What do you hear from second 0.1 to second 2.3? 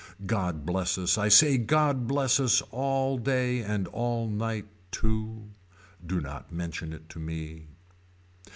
God bless us I say God